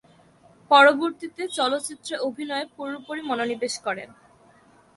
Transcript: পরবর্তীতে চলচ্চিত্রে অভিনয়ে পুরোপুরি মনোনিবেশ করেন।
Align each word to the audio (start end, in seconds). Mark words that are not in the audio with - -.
পরবর্তীতে 0.71 1.43
চলচ্চিত্রে 1.57 2.15
অভিনয়ে 2.27 2.65
পুরোপুরি 2.75 3.21
মনোনিবেশ 3.21 3.73
করেন। 3.79 4.09